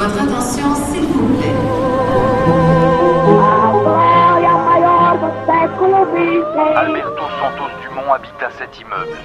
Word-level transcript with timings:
Votre 0.00 0.22
attention, 0.22 0.74
s'il 0.90 1.02
vous 1.02 1.28
plaît. 1.36 1.54
Alberto 6.74 7.22
Santos 7.38 7.70
Dumont 7.82 8.10
habita 8.14 8.48
cet 8.58 8.80
immeuble. 8.80 9.18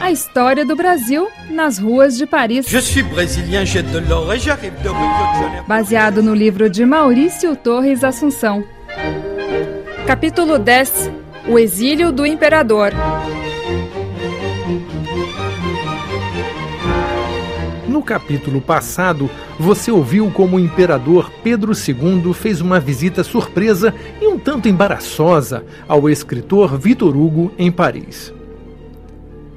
A 0.00 0.10
história 0.10 0.64
do 0.64 0.74
Brasil 0.74 1.28
nas 1.50 1.78
ruas 1.78 2.16
de 2.16 2.24
Paris. 2.24 2.62
Je 2.66 2.78
suis 2.78 3.02
brésilien, 3.02 3.66
j'ai 3.66 3.82
de 3.82 3.98
l'or 3.98 4.32
et 4.32 4.38
j'arrive 4.38 4.72
de 4.82 4.88
Rio 4.88 4.94
de 4.94 5.42
Janeiro. 5.42 5.64
Baseado 5.68 6.22
no 6.22 6.32
livro 6.32 6.70
de 6.70 6.86
Maurício 6.86 7.54
Torres 7.54 8.02
Assunção. 8.02 8.64
Capítulo 10.06 10.58
10 10.58 11.10
O 11.50 11.58
exílio 11.58 12.10
do 12.10 12.24
imperador. 12.24 12.92
No 18.02 18.06
capítulo 18.06 18.60
passado, 18.60 19.30
você 19.60 19.92
ouviu 19.92 20.28
como 20.32 20.56
o 20.56 20.60
imperador 20.60 21.30
Pedro 21.44 21.70
II 21.70 22.34
fez 22.34 22.60
uma 22.60 22.80
visita 22.80 23.22
surpresa 23.22 23.94
e 24.20 24.26
um 24.26 24.36
tanto 24.36 24.68
embaraçosa 24.68 25.64
ao 25.86 26.10
escritor 26.10 26.76
Vitor 26.76 27.16
Hugo 27.16 27.52
em 27.56 27.70
Paris. 27.70 28.34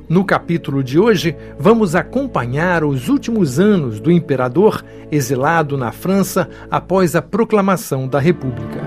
No 0.07 0.23
capítulo 0.23 0.83
de 0.83 0.99
hoje, 0.99 1.35
vamos 1.57 1.95
acompanhar 1.95 2.83
os 2.83 3.09
últimos 3.09 3.59
anos 3.59 3.99
do 3.99 4.11
imperador 4.11 4.85
exilado 5.11 5.75
na 5.75 5.91
França 5.91 6.47
após 6.69 7.15
a 7.15 7.23
proclamação 7.23 8.07
da 8.07 8.19
República. 8.19 8.84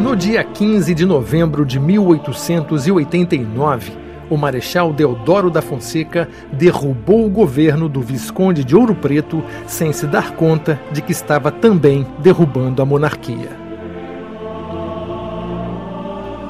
No 0.00 0.14
dia 0.14 0.44
15 0.44 0.94
de 0.94 1.04
novembro 1.04 1.66
de 1.66 1.80
1889, 1.80 3.90
o 4.30 4.36
Marechal 4.36 4.92
Deodoro 4.92 5.50
da 5.50 5.60
Fonseca 5.60 6.28
derrubou 6.52 7.26
o 7.26 7.30
governo 7.30 7.88
do 7.88 8.00
Visconde 8.00 8.62
de 8.62 8.76
Ouro 8.76 8.94
Preto 8.94 9.42
sem 9.66 9.92
se 9.92 10.06
dar 10.06 10.36
conta 10.36 10.80
de 10.92 11.02
que 11.02 11.10
estava 11.10 11.50
também 11.50 12.06
derrubando 12.20 12.80
a 12.80 12.86
monarquia. 12.86 13.50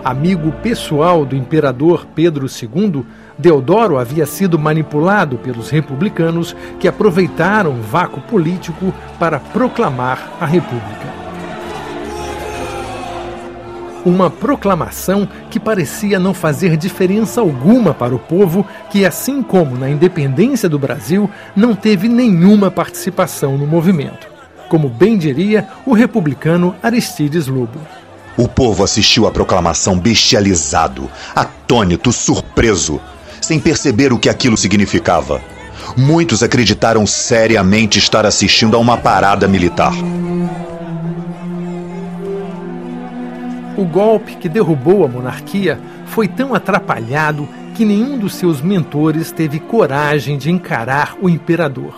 Amigo 0.05 0.53
pessoal 0.63 1.25
do 1.25 1.35
imperador 1.35 2.07
Pedro 2.15 2.47
II, 2.47 3.03
Deodoro 3.39 3.97
havia 3.97 4.27
sido 4.27 4.59
manipulado 4.59 5.39
pelos 5.39 5.71
republicanos 5.71 6.55
que 6.79 6.87
aproveitaram 6.87 7.71
o 7.71 7.83
vácuo 7.83 8.21
político 8.21 8.93
para 9.19 9.41
proclamar 9.41 10.37
a 10.39 10.45
República 10.45 11.28
uma 14.09 14.31
proclamação 14.31 15.29
que 15.51 15.61
parecia 15.61 16.19
não 16.19 16.33
fazer 16.33 16.77
diferença 16.77 17.41
alguma 17.41 17.93
para 17.93 18.15
o 18.15 18.19
povo, 18.19 18.67
que, 18.91 19.05
assim 19.05 19.43
como 19.43 19.77
na 19.77 19.89
independência 19.89 20.69
do 20.69 20.79
Brasil, 20.79 21.31
não 21.55 21.75
teve 21.75 22.09
nenhuma 22.09 22.71
participação 22.71 23.57
no 23.57 23.67
movimento. 23.67 24.27
Como 24.69 24.89
bem 24.89 25.17
diria 25.17 25.69
o 25.87 25.93
republicano 25.93 26.75
Aristides 26.83 27.47
Lobo. 27.47 27.81
O 28.37 28.47
povo 28.47 28.85
assistiu 28.85 29.27
à 29.27 29.31
proclamação 29.31 29.99
bestializado, 29.99 31.11
atônito, 31.35 32.13
surpreso, 32.13 33.01
sem 33.41 33.59
perceber 33.59 34.13
o 34.13 34.19
que 34.19 34.29
aquilo 34.29 34.57
significava. 34.57 35.41
Muitos 35.97 36.43
acreditaram 36.43 37.07
seriamente 37.07 37.99
estar 37.99 38.27
assistindo 38.27 38.77
a 38.77 38.79
uma 38.79 38.97
parada 38.97 39.49
militar. 39.49 39.93
O 43.79 43.85
golpe 43.85 44.35
que 44.35 44.49
derrubou 44.49 45.05
a 45.05 45.09
monarquia 45.09 45.79
foi 46.07 46.27
tão 46.27 46.53
atrapalhado 46.53 47.49
que 47.77 47.85
nenhum 47.85 48.19
dos 48.19 48.35
seus 48.35 48.61
mentores 48.61 49.31
teve 49.31 49.61
coragem 49.61 50.37
de 50.37 50.51
encarar 50.51 51.17
o 51.23 51.29
imperador. 51.29 51.95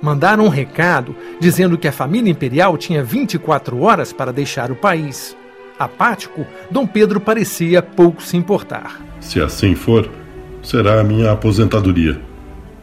Mandaram 0.00 0.44
um 0.44 0.48
recado 0.48 1.16
dizendo 1.40 1.76
que 1.76 1.88
a 1.88 1.92
família 1.92 2.30
imperial 2.30 2.78
tinha 2.78 3.02
24 3.02 3.82
horas 3.82 4.12
para 4.12 4.32
deixar 4.32 4.70
o 4.70 4.76
país. 4.76 5.36
Apático, 5.76 6.46
Dom 6.70 6.86
Pedro 6.86 7.18
parecia 7.18 7.82
pouco 7.82 8.22
se 8.22 8.36
importar. 8.36 9.00
Se 9.18 9.40
assim 9.40 9.74
for, 9.74 10.08
será 10.62 11.00
a 11.00 11.04
minha 11.04 11.32
aposentadoria. 11.32 12.20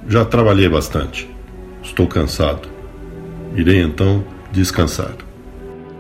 Já 0.10 0.26
trabalhei 0.26 0.68
bastante. 0.68 1.30
Estou 1.82 2.06
cansado. 2.06 2.68
Irei 3.56 3.82
então 3.82 4.26
descansar. 4.52 5.31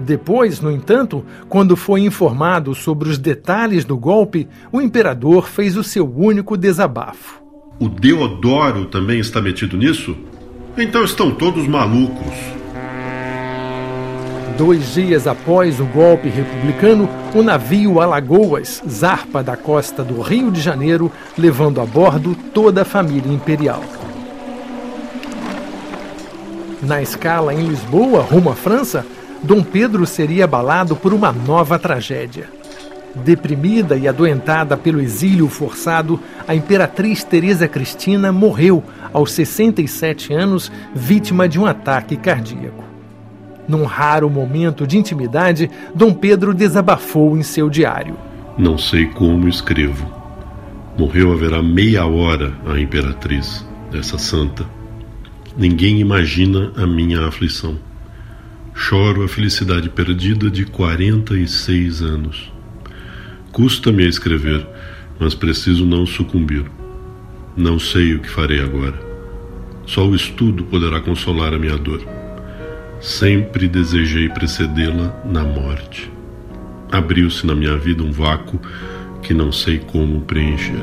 Depois, 0.02 0.60
no 0.60 0.72
entanto, 0.72 1.24
quando 1.48 1.78
foi 1.78 2.02
informado 2.02 2.74
sobre 2.74 3.10
os 3.10 3.18
detalhes 3.18 3.86
do 3.86 3.96
golpe, 3.96 4.48
o 4.72 4.82
imperador 4.82 5.48
fez 5.48 5.78
o 5.78 5.84
seu 5.84 6.12
único 6.12 6.58
desabafo. 6.58 7.42
O 7.80 7.88
Deodoro 7.88 8.86
também 8.86 9.20
está 9.20 9.42
metido 9.42 9.78
nisso? 9.78 10.16
Então 10.78 11.04
estão 11.04 11.32
todos 11.32 11.68
malucos. 11.68 12.34
Dois 14.58 14.94
dias 14.94 15.28
após 15.28 15.80
o 15.80 15.86
golpe 15.86 16.30
republicano, 16.30 17.10
o 17.34 17.42
navio 17.42 18.00
Alagoas 18.00 18.82
zarpa 18.88 19.42
da 19.42 19.56
costa 19.56 20.04
do 20.04 20.22
Rio 20.22 20.52
de 20.52 20.62
Janeiro, 20.62 21.12
levando 21.38 21.82
a 21.82 21.86
bordo 21.86 22.36
toda 22.54 22.82
a 22.82 22.86
família 22.86 23.32
imperial. 23.32 23.84
Na 26.82 27.02
escala 27.02 27.54
em 27.54 27.68
Lisboa, 27.68 28.22
rumo 28.22 28.50
à 28.52 28.56
França, 28.56 29.06
Dom 29.44 29.64
Pedro 29.64 30.06
seria 30.06 30.46
abalado 30.46 30.96
por 30.96 31.14
uma 31.14 31.32
nova 31.32 31.80
tragédia. 31.80 32.48
Deprimida 33.16 33.98
e 33.98 34.08
adoentada 34.08 34.78
pelo 34.78 35.02
exílio 35.02 35.50
forçado, 35.50 36.20
a 36.48 36.54
imperatriz 36.54 37.24
Teresa 37.24 37.68
Cristina 37.68 38.32
morreu 38.32 38.84
aos 39.12 39.32
67 39.32 40.32
anos, 40.32 40.72
vítima 40.94 41.50
de 41.50 41.60
um 41.60 41.66
ataque 41.66 42.16
cardíaco. 42.16 42.84
Num 43.68 43.84
raro 43.84 44.30
momento 44.30 44.86
de 44.86 44.98
intimidade, 44.98 45.70
Dom 45.94 46.14
Pedro 46.14 46.54
desabafou 46.54 47.38
em 47.38 47.44
seu 47.44 47.70
diário. 47.70 48.16
Não 48.58 48.78
sei 48.78 49.08
como 49.08 49.50
escrevo. 49.50 50.06
Morreu 50.98 51.34
haverá 51.34 51.64
meia 51.64 52.06
hora 52.06 52.54
a 52.68 52.80
imperatriz, 52.80 53.66
essa 53.94 54.18
santa. 54.18 54.66
Ninguém 55.58 56.00
imagina 56.00 56.72
a 56.78 56.86
minha 56.86 57.28
aflição. 57.28 57.78
Choro 58.74 59.24
a 59.24 59.28
felicidade 59.28 59.90
perdida 59.90 60.50
de 60.50 60.66
46 60.66 62.02
anos. 62.02 62.52
Custa-me 63.52 64.04
a 64.04 64.08
escrever, 64.08 64.66
mas 65.20 65.36
preciso 65.36 65.86
não 65.86 66.06
sucumbir. 66.06 66.66
Não 67.56 67.78
sei 67.78 68.16
o 68.16 68.20
que 68.20 68.30
farei 68.30 68.62
agora. 68.62 69.00
Só 69.86 70.08
o 70.08 70.16
estudo 70.16 70.64
poderá 70.64 71.02
consolar 71.02 71.54
a 71.54 71.60
minha 71.60 71.78
dor. 71.78 72.02
Sempre 73.02 73.68
desejei 73.68 74.30
precedê-la 74.30 75.22
na 75.26 75.44
morte. 75.44 76.12
Abriu-se 76.92 77.46
na 77.46 77.56
minha 77.56 77.78
vida 77.78 78.04
um 78.04 78.12
vácuo 78.12 78.60
que 79.22 79.34
não 79.34 79.52
sei 79.52 79.80
como 79.80 80.22
preencher. 80.22 80.80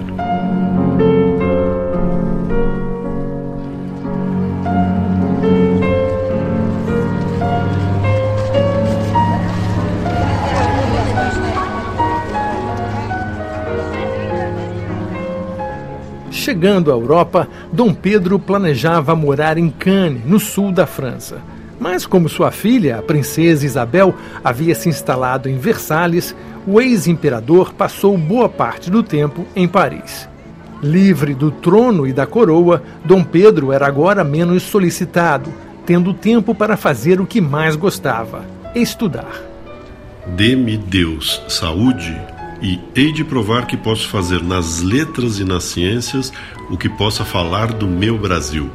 Chegando 16.49 16.91
à 16.91 16.95
Europa, 16.95 17.47
Dom 17.71 17.93
Pedro 17.93 18.39
planejava 18.39 19.15
morar 19.15 19.59
em 19.59 19.69
Cannes, 19.69 20.25
no 20.25 20.41
sul 20.41 20.73
da 20.73 20.87
França. 20.87 21.43
Mas, 21.79 22.07
como 22.07 22.27
sua 22.27 22.51
filha, 22.51 22.97
a 22.97 23.03
princesa 23.03 23.67
Isabel, 23.67 24.15
havia 24.43 24.75
se 24.75 24.89
instalado 24.89 25.47
em 25.51 25.59
Versalhes, 25.59 26.35
o 26.67 26.81
ex-imperador 26.81 27.75
passou 27.75 28.17
boa 28.17 28.49
parte 28.49 28.91
do 28.91 29.03
tempo 29.03 29.45
em 29.55 29.69
Paris. 29.69 30.27
Livre 30.83 31.35
do 31.35 31.51
trono 31.51 32.07
e 32.07 32.15
da 32.15 32.27
coroa, 32.27 32.83
Dom 33.05 33.23
Pedro 33.23 33.71
era 33.71 33.87
agora 33.87 34.25
menos 34.25 34.63
solicitado, 34.63 35.53
tendo 35.85 36.15
tempo 36.15 36.55
para 36.55 36.79
fazer 36.79 37.21
o 37.21 37.27
que 37.27 37.43
mais 37.43 37.77
gostava: 37.77 38.43
estudar. 38.75 39.43
Dê-me 40.29 40.79
Deus 40.79 41.43
saúde 41.47 42.19
e 42.61 42.81
hei 42.95 43.13
de 43.13 43.25
provar 43.25 43.67
que 43.67 43.77
posso 43.77 44.09
fazer 44.09 44.43
nas 44.43 44.83
letras 44.83 45.39
e 45.39 45.45
nas 45.45 45.65
ciências 45.65 46.33
o 46.71 46.77
que 46.77 46.89
possa 46.89 47.25
falar 47.25 47.73
do 47.73 47.87
meu 47.87 48.19
Brasil. 48.19 48.71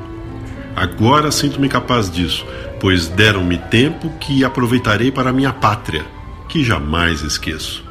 Agora 0.76 1.32
sinto-me 1.32 1.70
capaz 1.70 2.10
disso, 2.10 2.44
pois 2.80 3.08
deram-me 3.08 3.58
tempo 3.58 4.10
que 4.20 4.44
aproveitarei 4.44 5.12
para 5.12 5.30
a 5.30 5.34
minha 5.34 5.54
pátria, 5.54 6.04
que 6.50 6.64
jamais 6.64 7.22
esqueço. 7.22 7.84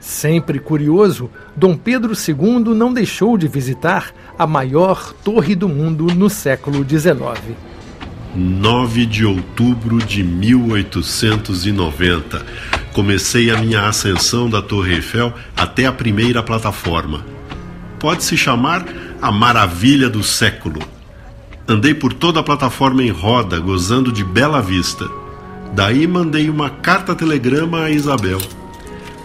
Sempre 0.00 0.58
curioso, 0.58 1.30
Dom 1.56 1.74
Pedro 1.76 2.12
II 2.12 2.74
não 2.74 2.92
deixou 2.92 3.38
de 3.38 3.48
visitar 3.48 4.12
a 4.38 4.46
maior 4.46 5.14
torre 5.24 5.54
do 5.54 5.66
mundo 5.66 6.08
no 6.14 6.28
século 6.28 6.86
XIX. 6.86 7.56
9 8.36 9.06
de 9.06 9.24
outubro 9.24 9.96
de 9.98 10.22
1890 10.22 12.44
comecei 12.94 13.50
a 13.50 13.58
minha 13.58 13.88
ascensão 13.88 14.48
da 14.48 14.62
Torre 14.62 14.94
Eiffel 14.94 15.34
até 15.56 15.84
a 15.84 15.92
primeira 15.92 16.44
plataforma. 16.44 17.26
Pode-se 17.98 18.36
chamar 18.36 18.86
a 19.20 19.32
maravilha 19.32 20.08
do 20.08 20.22
século. 20.22 20.80
Andei 21.66 21.92
por 21.92 22.12
toda 22.12 22.38
a 22.38 22.42
plataforma 22.42 23.02
em 23.02 23.10
roda, 23.10 23.58
gozando 23.58 24.12
de 24.12 24.22
bela 24.22 24.62
vista. 24.62 25.08
Daí 25.74 26.06
mandei 26.06 26.48
uma 26.48 26.70
carta-telegrama 26.70 27.82
a 27.82 27.90
Isabel. 27.90 28.38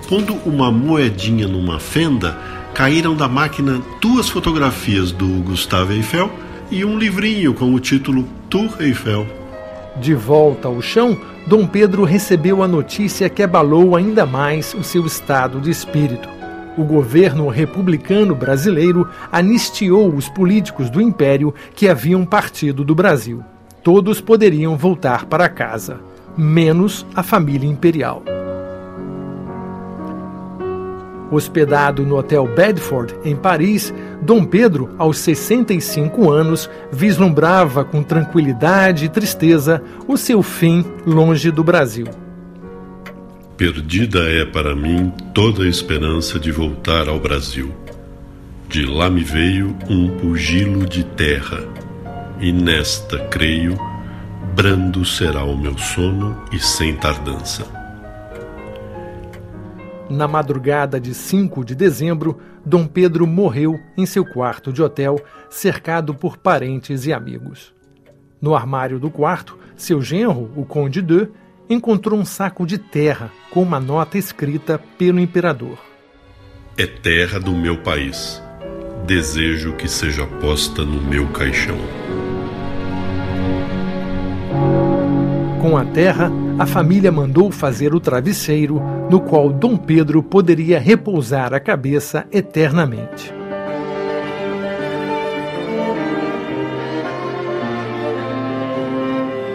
Pondo 0.08 0.34
uma 0.46 0.72
moedinha 0.72 1.48
numa 1.48 1.80
fenda, 1.80 2.40
caíram 2.74 3.16
da 3.16 3.28
máquina 3.28 3.80
duas 4.02 4.28
fotografias 4.30 5.12
do 5.12 5.28
Gustave 5.44 5.94
Eiffel 5.94 6.32
e 6.72 6.84
um 6.84 6.98
livrinho 6.98 7.54
com 7.54 7.72
o 7.72 7.80
título 7.80 8.28
Tour 8.50 8.78
Eiffel. 8.80 9.28
De 10.02 10.16
volta 10.16 10.68
ao 10.68 10.82
chão, 10.82 11.20
Dom 11.50 11.66
Pedro 11.66 12.04
recebeu 12.04 12.62
a 12.62 12.68
notícia 12.68 13.28
que 13.28 13.42
abalou 13.42 13.96
ainda 13.96 14.24
mais 14.24 14.76
o 14.76 14.84
seu 14.84 15.04
estado 15.08 15.60
de 15.60 15.72
espírito. 15.72 16.30
O 16.78 16.84
governo 16.84 17.48
republicano 17.48 18.36
brasileiro 18.36 19.10
anistiou 19.32 20.14
os 20.14 20.30
políticos 20.30 20.92
do 20.92 21.02
império 21.02 21.52
que 21.74 21.90
haviam 21.90 22.24
partido 22.24 22.84
do 22.84 22.94
Brasil. 22.94 23.44
Todos 23.84 24.22
poderiam 24.22 24.78
voltar 24.78 25.26
para 25.26 25.50
casa, 25.50 26.00
menos 26.38 27.04
a 27.16 27.24
família 27.24 27.68
imperial. 27.68 28.22
Hospedado 31.32 32.06
no 32.06 32.18
Hotel 32.18 32.48
Bedford, 32.48 33.16
em 33.24 33.36
Paris, 33.36 33.94
Dom 34.22 34.44
Pedro, 34.44 34.90
aos 34.98 35.18
65 35.20 36.32
anos, 36.32 36.70
vislumbrava 36.92 37.86
com 37.86 38.02
tranquilidade 38.02 39.06
e 39.06 39.10
tristeza 39.10 39.82
o 40.08 40.18
seu 40.18 40.42
fim 40.42 40.84
longe 41.06 41.52
do 41.52 41.64
Brasil. 41.64 42.08
Perdida 43.56 44.20
é 44.20 44.46
para 44.46 44.76
mim 44.76 45.12
toda 45.34 45.64
a 45.64 45.68
esperança 45.68 46.40
de 46.40 46.52
voltar 46.52 47.10
ao 47.10 47.20
Brasil. 47.20 47.72
De 48.70 48.86
lá 48.86 49.10
me 49.10 49.24
veio 49.24 49.76
um 49.90 50.18
pugilo 50.18 50.86
de 50.86 51.04
terra, 51.04 51.60
e 52.40 52.52
nesta, 52.52 53.20
creio, 53.26 53.78
brando 54.56 55.04
será 55.04 55.44
o 55.44 55.58
meu 55.58 55.78
sono 55.78 56.42
e 56.52 56.60
sem 56.60 56.96
tardança. 56.96 57.79
Na 60.10 60.28
madrugada 60.28 61.00
de 61.00 61.14
5 61.14 61.64
de 61.64 61.76
dezembro, 61.76 62.40
Dom 62.66 62.88
Pedro 62.88 63.28
morreu 63.28 63.80
em 63.96 64.06
seu 64.08 64.26
quarto 64.26 64.74
de 64.74 64.82
hotel, 64.82 65.22
cercado 65.50 66.16
por 66.16 66.38
parentes 66.38 67.06
e 67.06 67.14
amigos. 67.14 67.74
No 68.42 68.56
armário 68.56 69.00
do 69.00 69.12
quarto, 69.12 69.58
seu 69.76 70.02
genro, 70.02 70.52
o 70.56 70.66
Conde 70.66 71.02
de, 71.02 71.30
encontrou 71.70 72.20
um 72.20 72.26
saco 72.26 72.66
de 72.66 72.80
terra 72.80 73.32
com 73.52 73.62
uma 73.62 73.80
nota 73.80 74.18
escrita 74.18 74.82
pelo 74.98 75.20
imperador. 75.20 75.78
É 76.76 76.88
terra 76.88 77.40
do 77.40 77.52
meu 77.52 77.78
país. 77.84 78.42
Desejo 79.06 79.74
que 79.74 79.88
seja 79.88 80.26
posta 80.26 80.84
no 80.84 81.02
meu 81.02 81.28
caixão. 81.28 81.78
Com 85.62 85.78
a 85.78 85.86
terra, 85.86 86.32
a 86.60 86.66
família 86.66 87.10
mandou 87.10 87.50
fazer 87.50 87.96
o 87.96 88.02
travesseiro 88.02 88.82
no 89.10 89.22
qual 89.22 89.50
Dom 89.50 89.78
Pedro 89.78 90.22
poderia 90.22 90.78
repousar 90.78 91.54
a 91.54 91.60
cabeça 91.60 92.28
eternamente. 92.34 93.34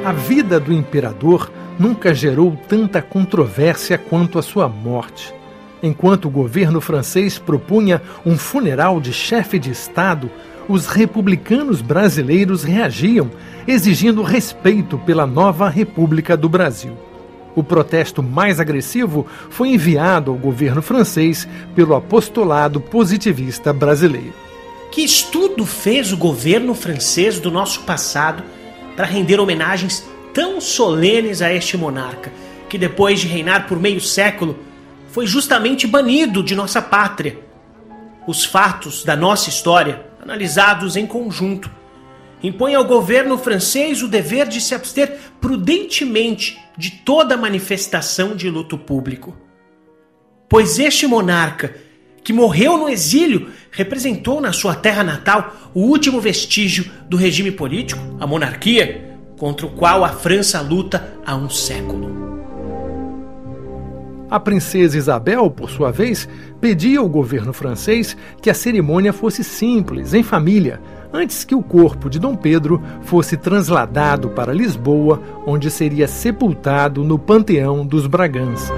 A 0.02 0.12
vida 0.12 0.58
do 0.58 0.72
imperador 0.72 1.52
nunca 1.78 2.14
gerou 2.14 2.56
tanta 2.66 3.02
controvérsia 3.02 3.98
quanto 3.98 4.38
a 4.38 4.42
sua 4.42 4.66
morte. 4.66 5.34
Enquanto 5.82 6.24
o 6.24 6.30
governo 6.30 6.80
francês 6.80 7.38
propunha 7.38 8.00
um 8.24 8.38
funeral 8.38 8.98
de 8.98 9.12
chefe 9.12 9.58
de 9.58 9.70
Estado, 9.70 10.30
os 10.68 10.86
republicanos 10.86 11.80
brasileiros 11.80 12.64
reagiam, 12.64 13.30
exigindo 13.66 14.22
respeito 14.22 14.98
pela 14.98 15.26
nova 15.26 15.68
República 15.68 16.36
do 16.36 16.48
Brasil. 16.48 16.96
O 17.54 17.62
protesto 17.62 18.22
mais 18.22 18.58
agressivo 18.58 19.26
foi 19.48 19.68
enviado 19.68 20.30
ao 20.30 20.36
governo 20.36 20.82
francês 20.82 21.46
pelo 21.74 21.94
apostolado 21.94 22.80
positivista 22.80 23.72
brasileiro. 23.72 24.34
Que 24.90 25.02
estudo 25.02 25.64
fez 25.64 26.12
o 26.12 26.16
governo 26.16 26.74
francês 26.74 27.38
do 27.38 27.50
nosso 27.50 27.80
passado 27.80 28.42
para 28.96 29.06
render 29.06 29.38
homenagens 29.38 30.04
tão 30.32 30.60
solenes 30.60 31.42
a 31.42 31.52
este 31.52 31.76
monarca, 31.76 32.32
que 32.68 32.76
depois 32.76 33.20
de 33.20 33.28
reinar 33.28 33.68
por 33.68 33.78
meio 33.78 34.00
século, 34.00 34.58
foi 35.10 35.26
justamente 35.26 35.86
banido 35.86 36.42
de 36.42 36.56
nossa 36.56 36.82
pátria? 36.82 37.38
Os 38.26 38.44
fatos 38.44 39.04
da 39.04 39.14
nossa 39.14 39.48
história 39.48 40.04
analisados 40.24 40.96
em 40.96 41.06
conjunto, 41.06 41.70
impõe 42.42 42.74
ao 42.74 42.84
governo 42.84 43.36
francês 43.38 44.02
o 44.02 44.08
dever 44.08 44.48
de 44.48 44.60
se 44.60 44.74
abster 44.74 45.18
prudentemente 45.40 46.58
de 46.76 46.90
toda 46.90 47.36
manifestação 47.36 48.34
de 48.34 48.48
luto 48.50 48.76
público. 48.76 49.36
Pois 50.48 50.78
este 50.78 51.06
monarca, 51.06 51.76
que 52.22 52.32
morreu 52.32 52.78
no 52.78 52.88
exílio, 52.88 53.50
representou 53.70 54.40
na 54.40 54.52
sua 54.52 54.74
terra 54.74 55.04
natal 55.04 55.70
o 55.74 55.80
último 55.80 56.20
vestígio 56.20 56.90
do 57.08 57.16
regime 57.16 57.50
político, 57.50 58.00
a 58.18 58.26
monarquia, 58.26 59.18
contra 59.38 59.66
o 59.66 59.70
qual 59.70 60.04
a 60.04 60.08
França 60.08 60.60
luta 60.60 61.18
há 61.26 61.36
um 61.36 61.50
século. 61.50 62.33
A 64.34 64.40
princesa 64.40 64.98
Isabel, 64.98 65.48
por 65.48 65.70
sua 65.70 65.92
vez, 65.92 66.28
pedia 66.60 66.98
ao 66.98 67.08
governo 67.08 67.52
francês 67.52 68.16
que 68.42 68.50
a 68.50 68.54
cerimônia 68.54 69.12
fosse 69.12 69.44
simples, 69.44 70.12
em 70.12 70.24
família, 70.24 70.80
antes 71.12 71.44
que 71.44 71.54
o 71.54 71.62
corpo 71.62 72.10
de 72.10 72.18
Dom 72.18 72.34
Pedro 72.34 72.82
fosse 73.02 73.36
transladado 73.36 74.30
para 74.30 74.52
Lisboa, 74.52 75.22
onde 75.46 75.70
seria 75.70 76.08
sepultado 76.08 77.04
no 77.04 77.16
Panteão 77.16 77.86
dos 77.86 78.08
Bragança. 78.08 78.74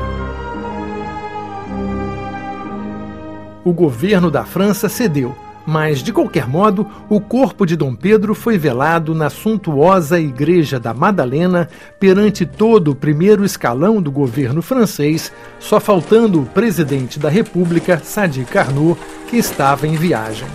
O 3.64 3.72
governo 3.72 4.30
da 4.30 4.44
França 4.44 4.90
cedeu 4.90 5.34
mas, 5.66 6.00
de 6.00 6.12
qualquer 6.12 6.46
modo, 6.46 6.86
o 7.08 7.20
corpo 7.20 7.66
de 7.66 7.74
Dom 7.74 7.92
Pedro 7.92 8.36
foi 8.36 8.56
velado 8.56 9.14
na 9.14 9.28
suntuosa 9.28 10.20
Igreja 10.20 10.78
da 10.78 10.94
Madalena 10.94 11.68
perante 11.98 12.46
todo 12.46 12.92
o 12.92 12.94
primeiro 12.94 13.44
escalão 13.44 14.00
do 14.00 14.12
governo 14.12 14.62
francês, 14.62 15.32
só 15.58 15.80
faltando 15.80 16.40
o 16.40 16.46
presidente 16.46 17.18
da 17.18 17.28
República, 17.28 18.00
Sadi 18.02 18.44
Carnot, 18.44 18.96
que 19.26 19.36
estava 19.36 19.88
em 19.88 19.96
viagem. 19.96 20.46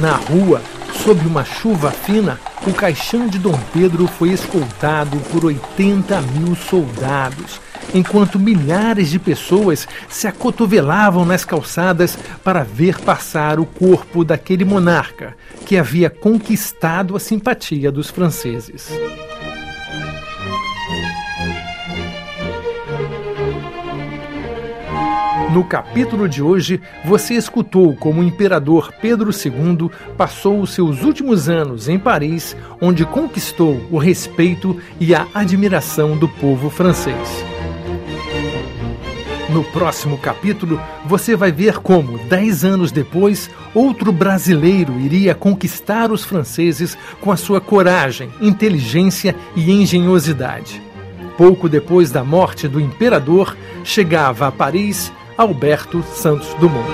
Na 0.00 0.16
rua, 0.16 0.60
sob 1.04 1.24
uma 1.26 1.44
chuva 1.44 1.92
fina, 1.92 2.40
o 2.66 2.72
caixão 2.72 3.28
de 3.28 3.38
Dom 3.38 3.58
Pedro 3.72 4.08
foi 4.08 4.30
escoltado 4.30 5.16
por 5.30 5.44
80 5.44 6.20
mil 6.22 6.56
soldados 6.56 7.60
enquanto 7.94 8.38
milhares 8.38 9.10
de 9.10 9.18
pessoas 9.18 9.86
se 10.08 10.26
acotovelavam 10.26 11.24
nas 11.24 11.44
calçadas 11.44 12.18
para 12.42 12.62
ver 12.62 12.98
passar 13.00 13.60
o 13.60 13.66
corpo 13.66 14.24
daquele 14.24 14.64
monarca 14.64 15.36
que 15.66 15.76
havia 15.76 16.10
conquistado 16.10 17.16
a 17.16 17.20
simpatia 17.20 17.90
dos 17.90 18.10
franceses. 18.10 18.90
No 25.52 25.64
capítulo 25.64 26.26
de 26.26 26.42
hoje, 26.42 26.80
você 27.04 27.34
escutou 27.34 27.94
como 27.94 28.22
o 28.22 28.24
imperador 28.24 28.90
Pedro 29.02 29.30
II 29.30 29.90
passou 30.16 30.62
os 30.62 30.72
seus 30.72 31.02
últimos 31.02 31.46
anos 31.46 31.90
em 31.90 31.98
Paris, 31.98 32.56
onde 32.80 33.04
conquistou 33.04 33.78
o 33.90 33.98
respeito 33.98 34.80
e 34.98 35.14
a 35.14 35.26
admiração 35.34 36.16
do 36.16 36.26
povo 36.26 36.70
francês. 36.70 37.51
No 39.52 39.62
próximo 39.62 40.16
capítulo, 40.16 40.80
você 41.04 41.36
vai 41.36 41.52
ver 41.52 41.76
como, 41.76 42.16
dez 42.26 42.64
anos 42.64 42.90
depois, 42.90 43.50
outro 43.74 44.10
brasileiro 44.10 44.98
iria 44.98 45.34
conquistar 45.34 46.10
os 46.10 46.24
franceses 46.24 46.96
com 47.20 47.30
a 47.30 47.36
sua 47.36 47.60
coragem, 47.60 48.32
inteligência 48.40 49.36
e 49.54 49.70
engenhosidade. 49.70 50.80
Pouco 51.36 51.68
depois 51.68 52.10
da 52.10 52.24
morte 52.24 52.66
do 52.66 52.80
imperador, 52.80 53.54
chegava 53.84 54.46
a 54.46 54.52
Paris 54.52 55.12
Alberto 55.36 56.02
Santos 56.14 56.54
Dumont. 56.54 56.88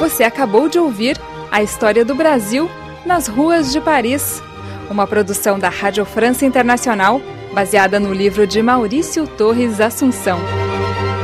Você 0.00 0.24
acabou 0.24 0.70
de 0.70 0.78
ouvir 0.78 1.20
a 1.52 1.62
história 1.62 2.02
do 2.02 2.14
Brasil 2.14 2.70
nas 3.04 3.28
ruas 3.28 3.72
de 3.72 3.80
Paris, 3.80 4.42
uma 4.88 5.06
produção 5.06 5.58
da 5.58 5.68
Rádio 5.68 6.06
França 6.06 6.46
Internacional 6.46 7.20
baseada 7.52 7.98
no 7.98 8.12
livro 8.12 8.46
de 8.46 8.62
Maurício 8.62 9.26
Torres 9.26 9.80
Assunção. 9.80 10.38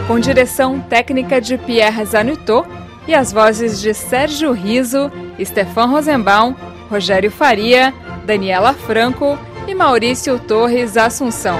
Com 0.06 0.18
direção 0.18 0.80
técnica 0.80 1.40
de 1.40 1.56
Pierre 1.56 2.04
Zanutot 2.04 2.68
e 3.06 3.14
as 3.14 3.32
vozes 3.32 3.80
de 3.80 3.94
Sérgio 3.94 4.52
Riso, 4.52 5.10
Stefan 5.42 5.86
Rosenbaum, 5.86 6.54
Rogério 6.90 7.30
Faria, 7.30 7.92
Daniela 8.24 8.72
Franco 8.72 9.38
e 9.66 9.74
Maurício 9.74 10.38
Torres 10.38 10.96
Assunção. 10.96 11.58